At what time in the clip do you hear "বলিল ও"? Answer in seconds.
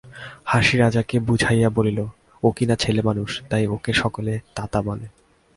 1.69-2.47